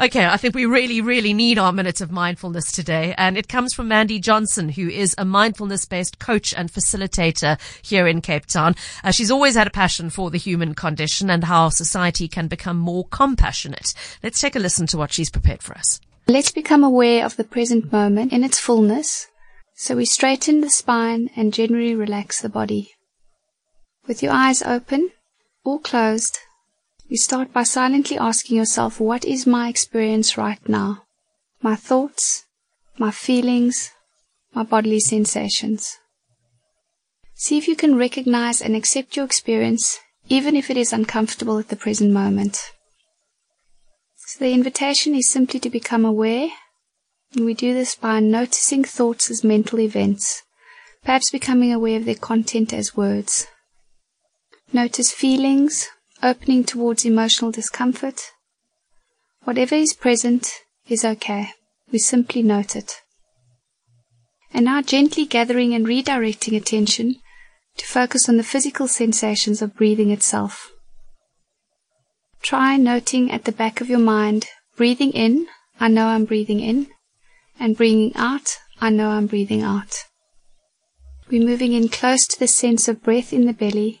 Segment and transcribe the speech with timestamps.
[0.00, 3.16] Okay, I think we really, really need our minutes of mindfulness today.
[3.18, 8.06] And it comes from Mandy Johnson, who is a mindfulness based coach and facilitator here
[8.06, 8.76] in Cape Town.
[9.02, 12.78] Uh, she's always had a passion for the human condition and how society can become
[12.78, 13.92] more compassionate.
[14.22, 16.00] Let's take a listen to what she's prepared for us.
[16.28, 19.26] Let's become aware of the present moment in its fullness.
[19.74, 22.92] So we straighten the spine and generally relax the body.
[24.06, 25.10] With your eyes open
[25.64, 26.38] or closed,
[27.08, 31.04] you start by silently asking yourself, what is my experience right now?
[31.62, 32.44] My thoughts,
[32.98, 33.90] my feelings,
[34.54, 35.96] my bodily sensations.
[37.34, 39.98] See if you can recognize and accept your experience,
[40.28, 42.60] even if it is uncomfortable at the present moment.
[44.16, 46.48] So the invitation is simply to become aware,
[47.34, 50.42] and we do this by noticing thoughts as mental events,
[51.04, 53.46] perhaps becoming aware of their content as words.
[54.72, 55.88] Notice feelings,
[56.22, 58.20] opening towards emotional discomfort.
[59.44, 60.50] Whatever is present
[60.88, 61.50] is okay.
[61.90, 63.00] We simply note it.
[64.52, 67.16] And now gently gathering and redirecting attention
[67.76, 70.72] to focus on the physical sensations of breathing itself.
[72.42, 75.46] Try noting at the back of your mind, breathing in,
[75.80, 76.88] I know I'm breathing in,
[77.58, 80.04] and breathing out, I know I'm breathing out.
[81.30, 84.00] We're moving in close to the sense of breath in the belly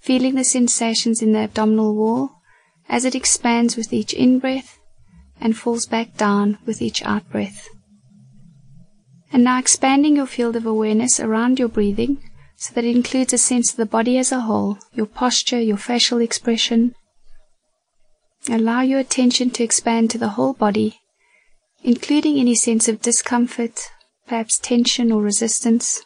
[0.00, 2.30] feeling the sensations in the abdominal wall
[2.88, 4.78] as it expands with each in-breath
[5.40, 7.68] and falls back down with each out-breath.
[9.32, 12.22] And now expanding your field of awareness around your breathing
[12.56, 15.76] so that it includes a sense of the body as a whole, your posture, your
[15.76, 16.94] facial expression.
[18.48, 20.98] Allow your attention to expand to the whole body,
[21.82, 23.80] including any sense of discomfort,
[24.26, 26.02] perhaps tension or resistance.